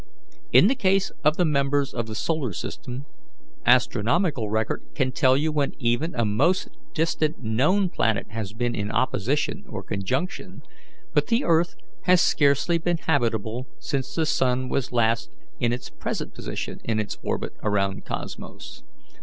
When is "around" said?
17.61-18.03